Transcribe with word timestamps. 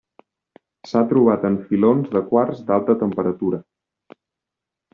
S'ha 0.91 1.03
trobat 1.11 1.45
en 1.51 1.59
filons 1.67 2.09
de 2.17 2.23
quars 2.31 2.65
d'alta 2.73 2.99
temperatura. 3.05 3.63